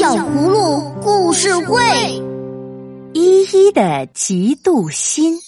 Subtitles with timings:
[0.00, 1.84] 小葫芦故事会，
[3.12, 5.38] 依依的嫉妒心。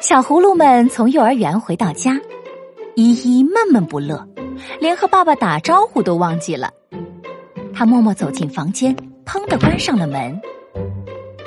[0.00, 2.18] 小葫芦们从幼儿园回到家，
[2.94, 4.26] 依依闷闷不乐，
[4.80, 6.72] 连和爸爸打招呼都忘记了。
[7.74, 8.96] 他默默走进房间，
[9.26, 10.40] 砰的关上了门。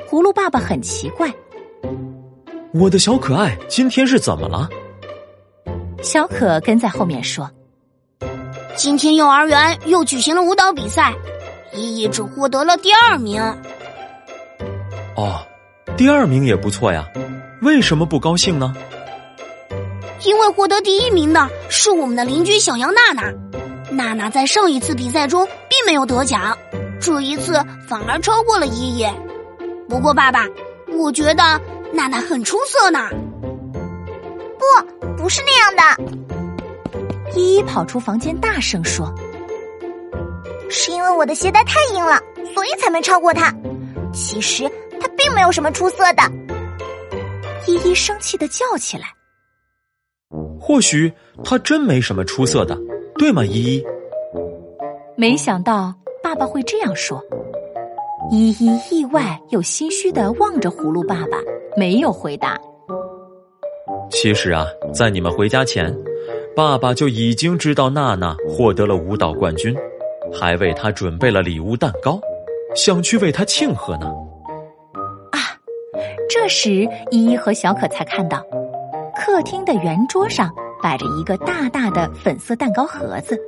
[0.08, 1.34] 葫芦爸爸很奇怪
[2.72, 4.70] ：“我的小可爱，今天是怎么了？”
[6.04, 7.50] 小可跟在后面说。
[8.76, 11.14] 今天幼儿园又举行了舞蹈比赛，
[11.74, 13.42] 依依只获得了第二名。
[15.16, 15.46] 哦，
[15.98, 17.06] 第二名也不错呀，
[17.62, 18.74] 为什么不高兴呢？
[20.24, 23.32] 因为获得第一名的是我们的邻居小羊娜娜，
[23.92, 26.58] 娜娜在上一次比赛中并没有得奖，
[27.00, 27.54] 这一次
[27.88, 29.06] 反而超过了依依。
[29.90, 30.48] 不过爸爸，
[30.98, 31.60] 我觉得
[31.92, 33.10] 娜娜很出色呢。
[34.58, 36.41] 不，不是那样的。
[37.36, 39.14] 依依跑出房间，大声说
[40.70, 42.20] ：“是因为我的鞋带太硬了，
[42.54, 43.54] 所以才没超过他。
[44.14, 46.24] 其实他并没有什么出色的。”
[47.68, 49.06] 依依生气的叫起来
[50.60, 51.12] ：“或许
[51.44, 52.78] 他真没什么出色的，
[53.18, 53.86] 对吗？”依依
[55.16, 57.24] 没想到爸爸会这样说。
[58.30, 61.38] 依依意外又心虚的望着葫芦爸爸，
[61.76, 62.60] 没有回答。
[64.10, 65.96] 其实啊，在你们回家前。
[66.56, 69.76] 爸爸就已经知道娜娜获得了舞蹈冠军，
[70.34, 72.20] 还为她准备了礼物蛋糕，
[72.76, 74.08] 想去为她庆贺呢。
[75.32, 75.40] 啊！
[76.30, 78.44] 这时依依和小可才看到，
[79.16, 80.52] 客厅的圆桌上
[80.84, 83.40] 摆着一个大大的粉色蛋糕盒子，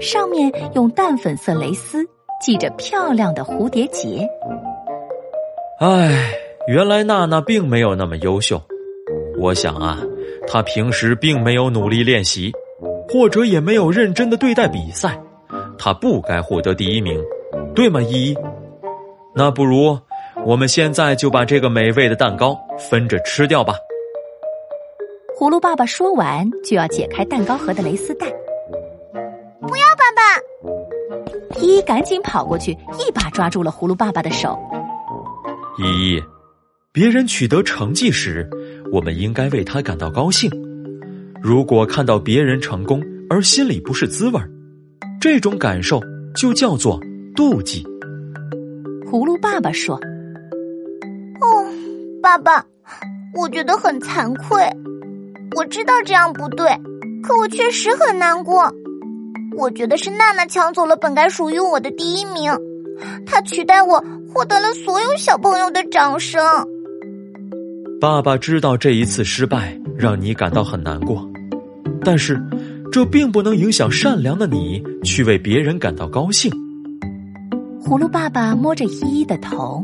[0.00, 2.04] 上面用淡粉色蕾丝
[2.40, 4.28] 系着漂亮的蝴蝶结。
[5.78, 6.32] 唉，
[6.66, 8.60] 原来娜娜并没有那么优秀。
[9.38, 10.00] 我想啊。
[10.46, 12.52] 他平时并没有努力练习，
[13.08, 15.20] 或者也没有认真的对待比赛，
[15.78, 17.22] 他不该获得第一名，
[17.74, 18.00] 对吗？
[18.02, 18.36] 依依，
[19.34, 19.98] 那不如
[20.44, 23.74] 我们现在就把这个美味的蛋糕分着吃掉吧。
[25.38, 28.26] 葫芦爸爸说完，就要解开蛋糕盒的蕾丝带。
[29.60, 31.60] 不要，爸爸！
[31.60, 34.58] 依依赶紧跑过去，一把抓住了葫芦爸爸的手。
[35.78, 36.22] 依依，
[36.92, 38.48] 别人取得成绩时。
[38.92, 40.50] 我们应该为他感到高兴。
[41.42, 44.50] 如果看到别人成功而心里不是滋味儿，
[45.20, 46.00] 这种感受
[46.34, 47.00] 就叫做
[47.34, 47.84] 妒忌。
[49.10, 49.96] 葫芦爸爸说
[51.40, 51.46] ：“哦，
[52.22, 52.64] 爸爸，
[53.34, 54.68] 我觉得很惭愧。
[55.56, 56.68] 我知道这样不对，
[57.22, 58.72] 可我确实很难过。
[59.56, 62.52] 我觉得是娜娜抢走了本该属于我的第一名，
[63.24, 64.02] 她取代我
[64.32, 66.44] 获得了所有小朋友的掌声。”
[68.06, 71.28] 爸爸知道这一次失败让你感到很难过，
[72.02, 72.40] 但是
[72.92, 76.48] 这并不能影响善良的你去为别人感到高兴。
[77.82, 79.82] 葫芦爸爸摸着依依的头，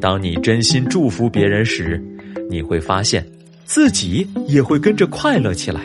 [0.00, 2.02] 当你真心祝福别人时，
[2.50, 3.24] 你会发现
[3.64, 5.80] 自己也会跟着快乐起来，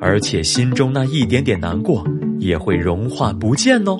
[0.00, 2.04] 而且心中那一点点难过
[2.40, 3.96] 也会融化不见哦。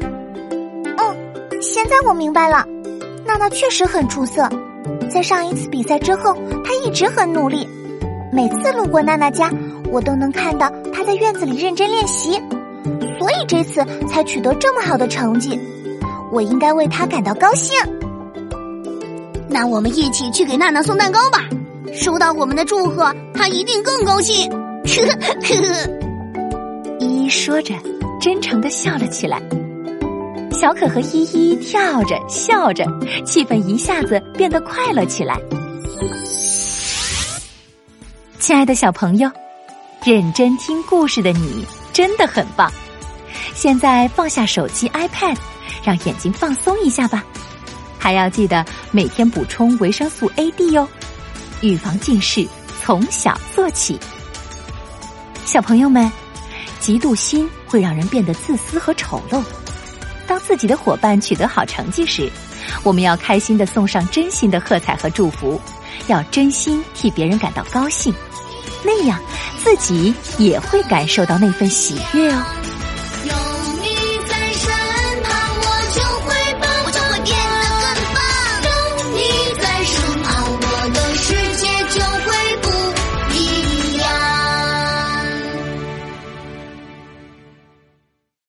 [0.00, 2.62] 嗯，现在我明白了，
[3.26, 4.46] 娜娜确实很出色。
[5.08, 7.66] 在上一次比赛之后，他一直很努力。
[8.30, 9.50] 每次路过娜娜家，
[9.90, 12.32] 我都能看到他在院子里认真练习，
[13.18, 15.58] 所以这次才取得这么好的成绩。
[16.30, 17.74] 我应该为他感到高兴。
[19.48, 21.38] 那我们一起去给娜娜送蛋糕吧，
[21.92, 24.50] 收到我们的祝贺，她一定更高兴。
[24.84, 27.74] 呵呵呵，依依说着，
[28.20, 29.40] 真诚的笑了起来。
[30.60, 32.84] 小可和依依跳着笑着，
[33.24, 35.40] 气氛一下子变得快乐起来。
[38.40, 39.30] 亲爱的小朋友，
[40.04, 42.68] 认真听故事的你真的很棒。
[43.54, 45.36] 现在放下手机、iPad，
[45.84, 47.24] 让眼睛放松一下吧。
[47.96, 50.88] 还要记得每天补充维生素 A、D 哟，
[51.60, 52.44] 预防近视
[52.82, 53.96] 从小做起。
[55.44, 56.10] 小朋友们，
[56.80, 59.40] 嫉妒心会让人变得自私和丑陋。
[60.28, 62.30] 当自己的伙伴取得好成绩时，
[62.84, 65.60] 我们要开心的送上真心的喝彩和祝福，
[66.06, 68.14] 要真心替别人感到高兴，
[68.84, 69.18] 那样
[69.64, 72.44] 自己也会感受到那份喜悦哦。